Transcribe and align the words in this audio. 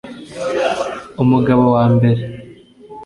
umugabo 1.23 1.63
wa 1.75 1.85
mbere 1.93 2.23